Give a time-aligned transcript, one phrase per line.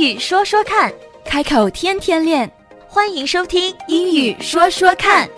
[0.00, 0.90] 英语说说看，
[1.26, 2.50] 开口天天练，
[2.88, 5.28] 欢迎收听英语说说看。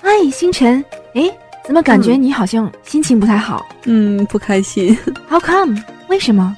[0.00, 0.82] 嗨，星辰，
[1.12, 1.30] 哎，
[1.62, 3.66] 怎么感觉你好像心情不太好？
[3.84, 4.96] 嗯，不开心。
[5.28, 5.76] How come？
[6.08, 6.56] 为什么？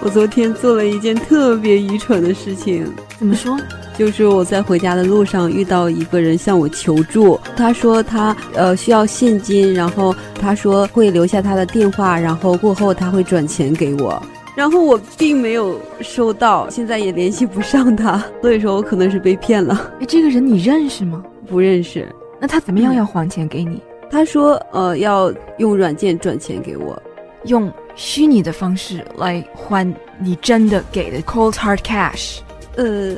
[0.00, 3.56] 我昨天做了一件特别愚蠢的事情，怎么说？
[3.96, 14.20] 就是我在回家的路上遇到一个人向我求助，他说他呃需要现金，然后他说会留下他的电话，然后过后他会转钱给我，
[14.56, 21.22] 然后我并没有收到，现在也联系不上他，所以说我可能是被骗了，哎，这个人你认识吗？
[21.46, 22.08] 不认识。
[22.40, 23.80] 那他怎么样要还钱给你？
[24.10, 27.00] 他说呃要用软件转钱给我，
[27.44, 29.86] 用虚拟的方式来还
[30.18, 32.38] 你真的给的 cold hard cash。
[32.76, 33.16] 呃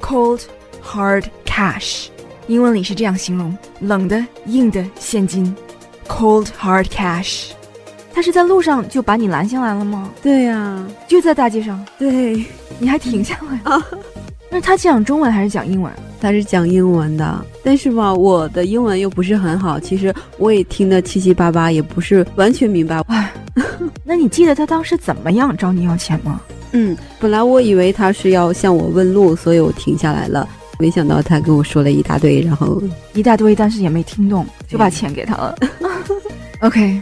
[0.00, 0.40] cold
[0.82, 2.06] hard cash，
[2.46, 5.54] 英文里是这样形容冷的硬的现金
[6.08, 7.50] ，cold hard cash。
[8.12, 10.10] 他是在路上就把你拦下来了吗？
[10.20, 12.44] 对呀、就在大街上，对，
[12.78, 13.80] 你还停下来啊？
[14.50, 15.92] 那他讲中文还是讲英文？
[16.20, 23.00] 他是讲英文的，但是吧，我的英文又不是很好，其实我也听得七七八八，也不是完全明白。
[23.06, 23.32] 哎，
[24.04, 26.40] 那你记得他当时怎么样找你要钱吗？
[26.72, 30.48] 嗯，本来我以为他是要向我问路，所以我停下来了。
[30.78, 32.82] 没想到他跟我说了一大堆，然后
[33.12, 35.54] 一大堆，但是也没听懂，就把钱给他了。
[36.60, 36.98] OK，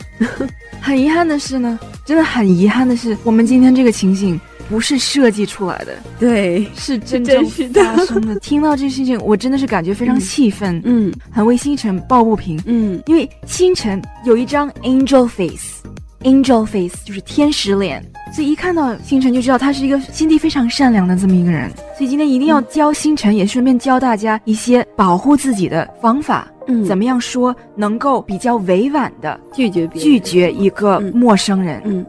[0.80, 8.34] 很遗憾的是呢，真的很遗憾的是，我们今天这个情景不是设计出来的，对，是真正 发生的。
[8.41, 15.83] 听到这事情，我真的是感觉非常气愤，嗯很为星辰抱不平，嗯因为星辰有一张 angel face。
[16.24, 21.70] Angel face 就是天使脸，所以一看到星辰就知道他是一个心地非常善良的这么一个人。
[21.97, 26.48] 所以今天一定要教星辰，也顺便教大家一些保护自己的方法。
[26.66, 30.02] 嗯，怎么样说能够比较委婉的拒绝别人？
[30.02, 31.80] 拒绝一个嗯陌生人？
[31.84, 32.05] 嗯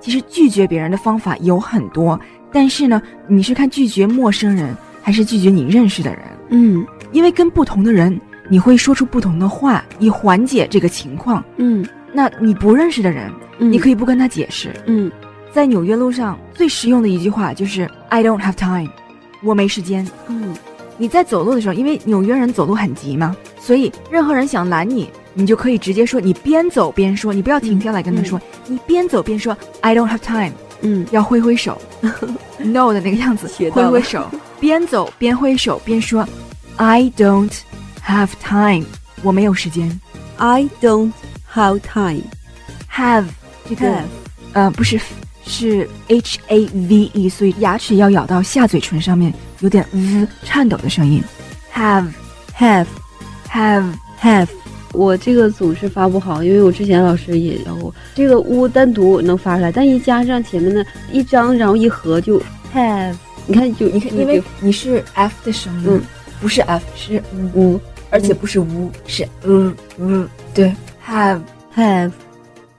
[0.00, 2.18] 其实拒绝别人的方法有很多，
[2.50, 6.22] 但是呢，你是看拒绝陌生人还是拒绝你认识的人？
[6.50, 8.18] 嗯因为跟不同的人，
[8.48, 11.44] 你会说出不同的话，以缓解这个情况。
[11.58, 14.74] 嗯那你不认识的人，嗯，你可以不跟他解释。
[14.86, 15.10] 嗯。
[15.52, 18.88] 在纽约路上最实用的一句话就是 "I don't have time"，
[19.42, 20.06] 我没时间。
[20.28, 20.54] 嗯。
[20.96, 31.06] 你在走路的时候，因为纽约人走路很急嘛，所以任何人想拦你，你就可以直接说，你边走边说，你不要停下来跟他说，你边走边说 "I don't have time"，嗯。
[31.10, 31.80] 要挥挥手，
[32.58, 36.24] no 的那个样子，挥挥手，边走边挥手边说
[36.76, 37.50] "I don't
[38.06, 38.84] have time"，
[39.22, 40.00] 我没有时间。
[40.36, 41.12] ，I don't
[41.52, 42.22] have time。
[42.92, 43.24] have
[43.68, 44.02] 这个 Have
[44.52, 45.00] 呃不是
[45.46, 51.22] 是 H A V E，所以牙齿要咬到下嘴唇上面，有点 v 颤抖的声音。
[51.74, 52.08] have
[52.56, 52.86] have
[53.48, 54.48] have have。
[54.92, 62.42] 我这个总是发不好，因为我之前老师也教过，这个 u 单独能发出来，但一加上前面的一张，然后一合就
[62.74, 63.14] have。
[63.46, 66.02] 你看就你看，因为你是 f 的声音，嗯。
[66.40, 67.80] 不是 f 是呜嗯。
[68.10, 70.74] 而且不是 u 是嗯嗯对
[71.10, 71.40] ，have
[71.74, 72.12] have。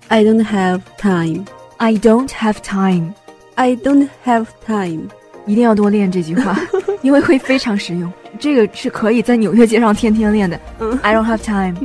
[0.08, 1.46] I don't have time.
[1.78, 5.10] I don't have time，I don't have time.
[5.46, 6.60] 一定要多练这句话，
[7.02, 8.12] 因为会非常实用。
[8.40, 10.60] 这个是可以在纽约街上天天练的。
[10.80, 11.76] 嗯 I don't have time，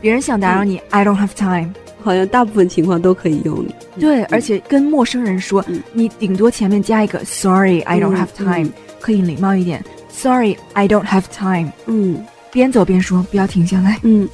[0.00, 1.72] 别人想打扰你，I don't have time。
[2.02, 3.64] 好像大部分情况都可以用。
[4.00, 9.84] 对，而且跟陌生人说，嗯你顶多前面加一个 Sorry, I don't 嗯 have time，、嗯可以礼貌一点。
[10.10, 11.70] Sorry, I don't have time。
[11.86, 13.98] 嗯边走边说，不要停下来。
[14.02, 14.28] 嗯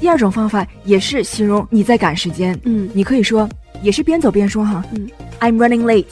[0.00, 3.48] 第二种方法也是形容你在赶时间，嗯你可以说，
[3.82, 4.84] 也是边走边说哈。
[4.94, 5.08] 嗯
[5.40, 6.06] I'm running late.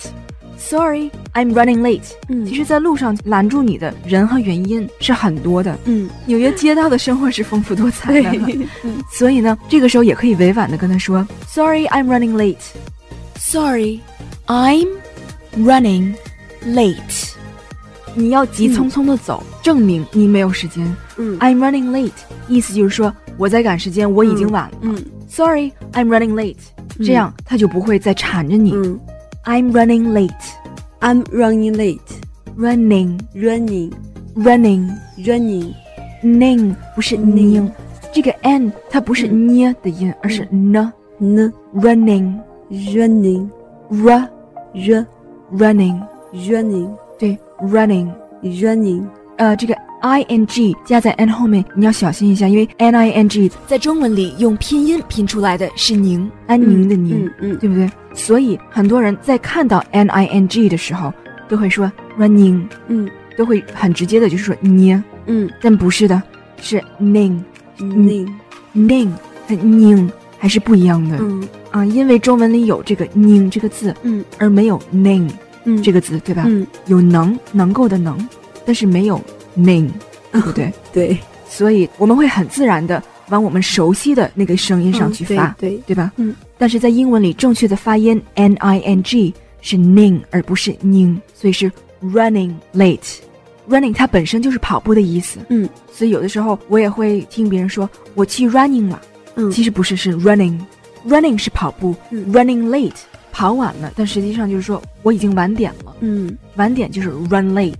[0.58, 2.02] Sorry, I'm running late.
[2.28, 5.78] 嗯其实，在路上拦住你的人和原因是很多的。
[5.84, 8.30] 嗯，纽约街道的生活是丰富多彩的，
[8.82, 12.56] 嗯所以呢，这个时候也可以委婉的跟他说：“Sorry, I'm running late.
[13.38, 14.00] Sorry,
[14.47, 14.88] I'm
[15.56, 16.14] running
[16.64, 17.32] late.”
[18.14, 20.84] 你要急匆匆的走，证明你没有时间。
[21.18, 22.10] 嗯 I'm running late，
[22.48, 24.78] 意思就是说我在赶时间，我已经晚了。
[24.82, 24.97] 嗯
[25.28, 26.56] Sorry, I'm running late，、
[27.04, 28.72] 这样他就不会再缠着你。
[28.72, 28.98] 嗯
[29.44, 32.00] I'm running late,，I'm running late.
[32.56, 33.92] running, Running
[34.34, 35.74] running, running.
[36.22, 37.71] ning 不是 ning ning，
[38.12, 40.92] 这个 n 它不是嗯 n 的音，而是 n。
[41.18, 42.38] N running,
[42.71, 43.48] running
[43.91, 45.06] r r
[45.53, 48.10] running，running 对，running。
[48.42, 49.04] running
[49.38, 49.74] 呃，这个
[50.06, 57.91] i n g 加在 n 后面，你要小心一下，因为 n i n g 在中文里用拼音拼出来的是宁，安宁的宁，嗯嗯对不对？
[58.14, 61.12] 所以很多人在看到 n i n g 的时候，
[61.48, 63.08] 都会说 running，嗯。
[63.36, 65.50] 都会很直接的就是说捏，嗯。
[65.60, 66.22] 但不是的，
[66.59, 67.44] 是宁
[67.78, 68.26] ，ning
[68.74, 69.10] ning
[69.47, 71.18] 很宁还是不一样的。
[71.20, 71.47] 嗯。
[71.70, 74.24] 啊，因为中文里有这个“宁”这个字，嗯。
[74.38, 75.28] 而没有 “ning”
[75.64, 76.44] 嗯，这个字，对吧？
[76.47, 76.66] 嗯。
[76.86, 78.16] 有能能够的能，
[78.64, 79.20] 但是没有
[79.56, 79.88] “ning”，
[80.32, 80.72] 对不对？
[80.92, 81.18] 对
[81.48, 86.12] 所以我们会很自然的往我们熟悉的那个声音上去发，嗯对对吧？
[86.16, 86.34] 嗯。
[86.58, 91.70] 但是在英文里，正确的发音 n i n g 是 ning 而不是 ning，所以是
[92.03, 93.18] running late。
[93.68, 99.00] running 它本身就是跑步的意思，嗯，所以有的时候我也会听别人说我去 running 了，
[99.34, 100.59] 嗯其实不是，是 running。
[101.09, 102.97] running 是跑步、嗯 r u n n i n g late
[103.32, 107.74] 跑晚了，但实际上就是说我已经晚点了，嗯晚点就是 run late。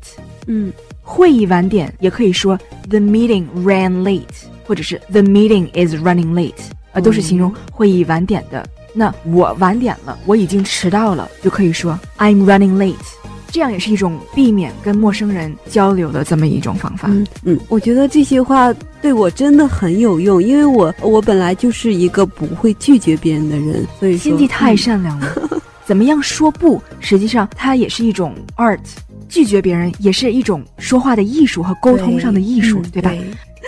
[0.49, 0.73] 嗯
[1.09, 2.59] 会议晚点也可以说
[2.91, 4.25] the meeting ran late，
[4.67, 6.53] 或者是 the meeting is running late，
[6.93, 8.67] 呃，都是形容会议晚点的。
[8.93, 12.97] 那我晚点了，我已经迟到了，就可以说 I'm running late。
[13.53, 17.09] 这样也是一种避免跟陌生人交流的这么一种方法。
[17.09, 25.63] 嗯嗯，我觉得这些话对我真的很有用，因为我我本来就是一个不会拒绝别人的人，所以说心地太善良了。
[25.87, 26.83] 怎么样说不？
[26.99, 28.81] 实际上它也是一种 art，
[29.29, 33.13] 拒绝别人也是一种说话的艺术和沟通上的艺术，嗯对吧？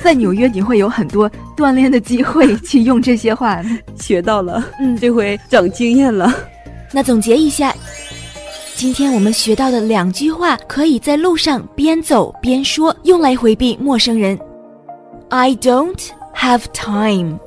[0.02, 3.60] 在纽约，你会有很多锻炼的机会去用这些话。
[3.98, 6.32] 学到了，嗯，这回长经验了。
[6.92, 7.74] 那总结一下，
[8.76, 14.38] 今天我们学到的两句话，可以在路上边走边说，用来回避陌生人。
[15.30, 15.98] I don't
[16.34, 17.38] have time，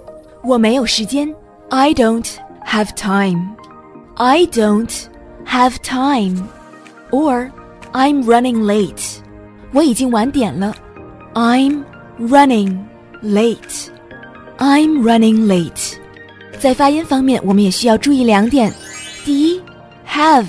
[0.43, 1.33] 我没有时间。
[1.69, 2.27] I don't
[2.67, 3.55] have time。
[4.15, 4.91] I don't
[5.45, 6.43] have time。
[7.92, 9.16] Or I'm running late，
[9.72, 10.74] 我已经晚点了。
[11.34, 11.84] I'm
[12.18, 12.78] running
[13.22, 15.94] late。I'm running late。
[16.58, 18.72] 在发音方面，我们也需要注意两点。
[19.24, 19.60] 第一，
[20.08, 20.46] have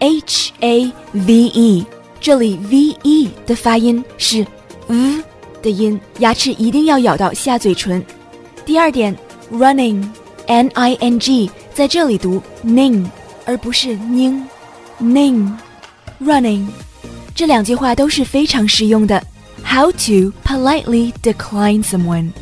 [0.00, 1.86] h a v e，
[2.20, 4.46] 这里 v e 的发音是
[4.88, 5.22] v
[5.62, 8.04] 的音，牙齿一定要咬到下嘴唇。
[8.64, 9.16] 第二点，
[9.52, 10.04] running
[10.46, 13.06] n i n g 在这里读 ning
[13.46, 14.42] 而不是 ning
[15.00, 15.50] ning
[16.20, 16.66] running，
[17.34, 19.22] 这两句话都是非常实用的。
[19.64, 22.32] How to politely decline someone.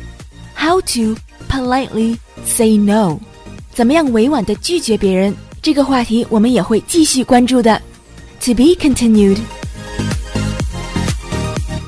[0.55, 1.15] How to
[1.49, 3.19] politely say no.
[3.73, 5.35] 怎么样委婉的拒绝别人？
[5.61, 7.81] 这个话题我们也会继续关注的。
[8.41, 9.39] To be continued。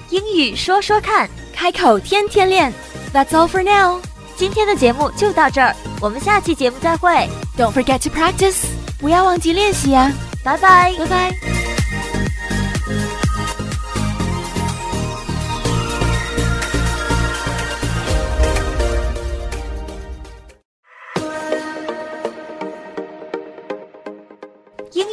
[0.09, 2.73] 英语说说看开口天天练。
[3.13, 4.01] That's all for now.
[4.37, 8.63] 今天的节目就到这儿，我们下期节目再会， Don't forget to practice.
[8.97, 10.11] 不要忘记练习啊。
[10.43, 10.93] 拜拜。
[10.97, 11.48] 拜拜。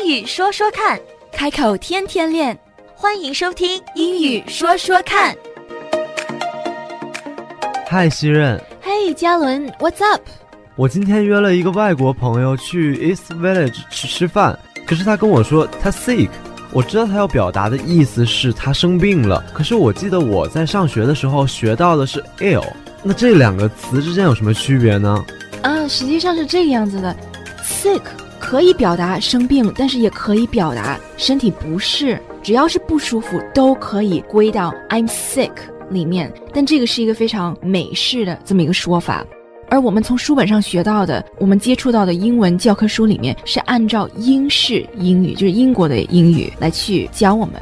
[0.08, 0.98] 语说说看，
[1.34, 2.58] 开口天天练。
[2.96, 5.36] 欢迎收听英语说说看。
[7.86, 10.22] 嗨，西任，嘿，嘉伦，What's up？
[10.78, 16.30] 我今天约了一个外国朋友去 East Village 去吃饭，可是他跟我说他 sick，
[16.72, 22.66] 我知道他要表达的意思是他生病了，可是我记得我在上学的时候学到的是 ill，
[23.04, 25.26] 那这两个词之间有什么区别呢？
[25.64, 27.14] 啊，实际上是这个样子的
[27.62, 28.02] ，sick
[28.48, 35.52] 可以表达生病，但是也可以表达身体不适，只要是不舒服都可以归到 I'm sick
[35.90, 36.34] 里面。
[36.54, 39.26] 但这个是一个非常美式的这么一个说法，
[39.68, 47.56] 而我们从书本上学到的，我们接触到的英文教科书里面是按照英式英语，就是英国的英语来去教我们。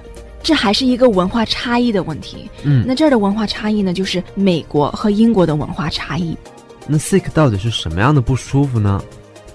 [0.43, 2.47] 这还是一个文化差异的问题。
[2.61, 6.37] 嗯，那这儿的文化差异呢，就是美国和英国的文化差异。
[6.85, 9.01] 那 sick 到底是什么样的不舒服呢？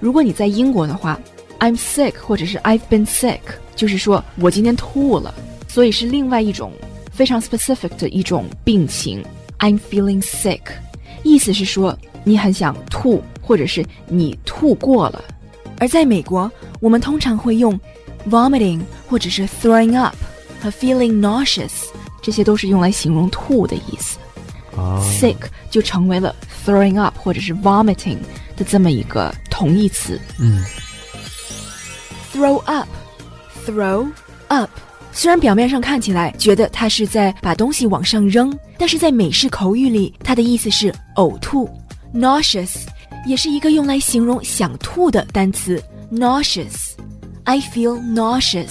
[0.01, 1.21] 如果你在英国的话
[1.59, 3.41] ，I'm sick 或者是 I've been sick，
[3.77, 5.35] 就是说我今天吐了，
[5.69, 6.73] 所以是另外一种
[7.13, 9.23] 非常 specific 的一种病情。
[9.59, 10.63] I'm feeling sick，
[11.23, 15.23] 意思是说你很想吐，或者是你吐过了。
[15.79, 17.79] 而在美国，我们通常会用
[18.29, 20.17] vomiting 或者是 throwing up
[20.63, 21.89] 和 feeling nauseous，
[22.23, 24.19] 这些都是用来形容吐的意思。
[24.77, 25.37] 啊 sick
[25.69, 28.17] 就成为了 throwing up 或者是 vomiting
[28.57, 30.19] 的这么一个同义词。
[30.39, 30.65] 嗯
[32.33, 34.09] throw up，throw
[34.49, 34.71] up。
[35.13, 41.69] 虽然表面上看起来觉得它是在把东西往上扔，但是在美式口语里，它的意思是呕吐。
[42.15, 42.87] nauseous
[43.27, 45.83] 也是一个用来形容想吐的单词。
[46.11, 48.71] nauseous，I feel nauseous。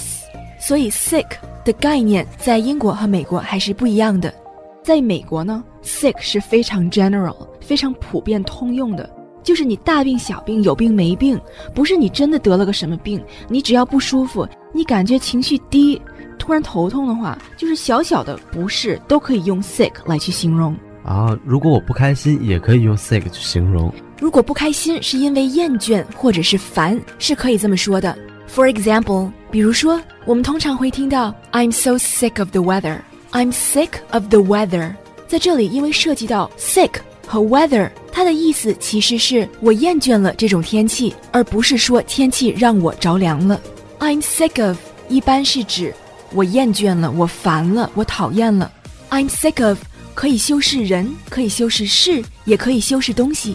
[0.58, 1.26] 所以 sick
[1.64, 4.34] 的概念在英国和美国还是不一样的。
[4.82, 9.08] 在美国呢，sick 是非常 general、非常普遍通用的，
[9.42, 11.40] 就是你大病小病、有病没病，
[11.74, 16.00] 不是你真的得了个什么病，你只要不舒服，你感觉情绪低，
[16.38, 20.76] 突然头痛的话，就是小小的不适都可以用 sick 来去形容。
[21.02, 23.92] 啊，如果我不开心，也可以用 sick 去形容。
[24.20, 28.16] 如果不开心是因为厌倦或者是烦，是可以这么说的。
[28.46, 32.98] For example，比如说，我们通常会听到 "I'm so sick of the weather."
[33.32, 34.92] I'm sick of the weather。
[35.26, 36.90] 在这里，因为涉及到 sick
[37.30, 43.60] 和 weather，它的意思其实是我厌倦了这种天气，而不是说天气让我着凉了。
[44.00, 44.76] I'm sick of
[45.08, 45.94] 一般是指
[46.32, 48.68] 我厌倦了，我烦了，我讨厌了。
[49.10, 49.78] I'm sick of
[50.12, 53.54] 可以修饰人，可以修饰事，也可以修饰东西。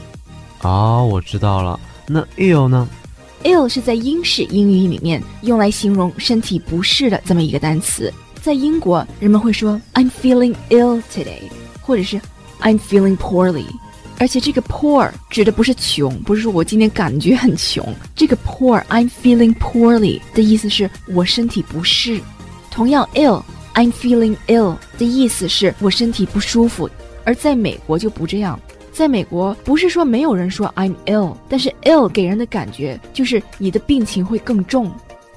[0.61, 1.77] 哦，我知道了。
[2.07, 2.87] 那 ill 呢
[3.43, 8.09] ？ill 是在英式英语里面用来形容身体不适的这么一个单词。
[8.41, 11.41] 在英国，人们会说 I'm feeling ill today，
[11.81, 12.21] 或者是
[12.61, 13.65] I'm feeling poorly。
[14.17, 17.85] 而且这个 poor 指的不是穷，不是说我今天感觉很穷。
[18.15, 22.21] 这个 poor I'm feeling poorly 的意思是我身体不适。
[22.71, 23.43] 同样，ill
[23.73, 26.89] I'm feeling ill 的意思是我身体不舒服，
[27.25, 28.57] 而在美国就不这样。
[28.93, 34.89] 在美国，不是说没有人说 I'm ill，但是 ill 给人的感觉就是你的病情会更重。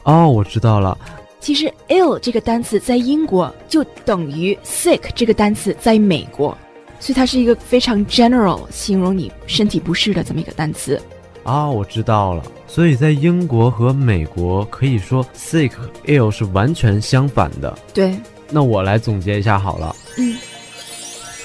[0.05, 0.97] 哦，我知道了。
[1.41, 6.57] 其实 ill 这个单词在英国就等于 sick 这个单词在美国，
[7.01, 11.01] 所以它是一个非常 general 形容你身体不适的这么一个单词。
[11.45, 12.43] 啊，我知道了。
[12.67, 17.79] 所以在英国和美国，可以说 sick 和 ill 是完全相反的。
[17.95, 18.15] 对，
[18.51, 19.97] 那我来总结一下好了。
[20.19, 20.37] 嗯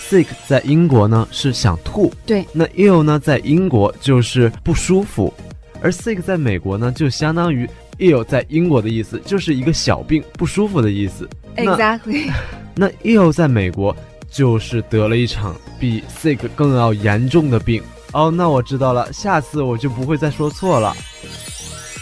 [0.10, 2.46] ，sick 在英国呢是想吐，对。
[2.52, 5.34] 那 ill 呢在英国就是不舒服，
[5.82, 7.70] 而 sick 在美国呢就相当于
[8.00, 11.30] ill 在英国的意思，就是一个小病不舒服的意思。
[11.56, 12.30] Exactly。
[12.76, 13.96] 那 ill 在美国
[14.34, 17.82] 就是得了一场比 sick 更要严重的病。
[18.12, 20.96] 哦，那我知道了，下次我就不会再说错了。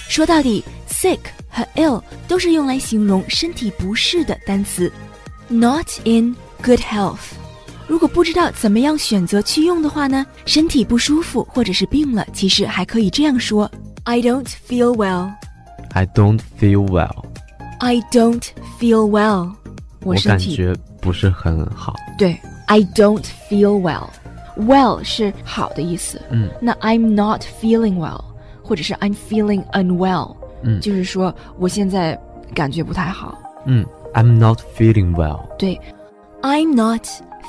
[0.09, 1.19] 说到底，sick
[1.49, 4.91] 和 ill 都是用来形容身体不适的单词
[5.47, 7.35] ，not in good health。
[7.87, 13.69] 如果不知道怎么样选择去用的话呢，身体不舒服或者是病了，其实还可以这样说
[14.03, 15.31] ：I don't feel well。
[15.91, 17.25] I don't feel well。
[17.79, 18.43] I don't
[18.79, 19.51] feel well。
[20.03, 21.94] 我身体感觉不是很好。
[22.18, 28.24] 对，I don't feel well。well 是好的意思，嗯那 I'm not feeling well，
[28.62, 32.18] 或者是 I'm feeling unwell，嗯就是说我现在
[32.54, 33.36] 感觉不太好。
[33.66, 33.84] 嗯，
[34.14, 35.40] I'm not feeling well。
[35.58, 35.78] 对，
[36.40, 37.06] I'm not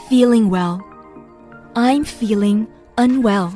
[0.09, 3.51] feeling well。I'm feeling unwell。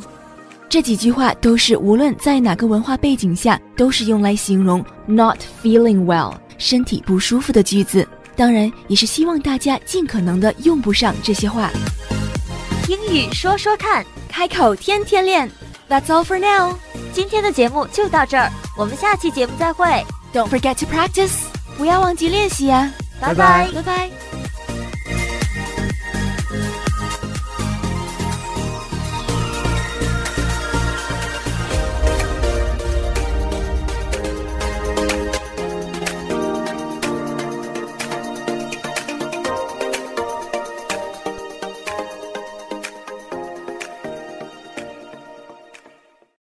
[0.70, 8.08] 这几句话都是无论在哪个文化背景下，都是用来形容 not feeling well 身体不舒服的句子。
[8.37, 11.71] 当然，也是希望大家尽可能的用不上这些话。
[12.89, 15.51] 英语说说看，开口天天练。
[15.89, 16.77] That's all for now.
[17.13, 19.87] 今天的节目就到这儿，我们下期节目再会
[20.33, 21.33] ，Don't forget to practice.
[21.79, 22.93] 不要忘记练习啊。
[23.21, 24.46] 拜拜拜拜拜。